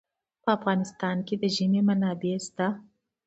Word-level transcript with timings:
په 0.43 0.49
افغانستان 0.57 1.17
کې 1.27 1.35
د 1.41 1.43
ژمی 1.55 1.81
منابع 1.87 2.35
شته. 2.45 2.67